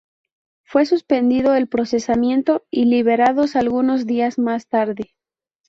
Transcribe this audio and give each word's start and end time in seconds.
Fue 0.63 0.87
suspendido 0.87 1.53
el 1.53 1.67
procesamiento 1.67 2.65
y 2.71 2.85
liberados 2.85 3.55
algunos 3.55 4.07
días 4.07 4.39
más 4.39 4.65
tarde. 4.67 5.13